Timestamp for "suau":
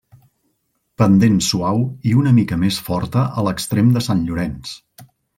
1.47-1.83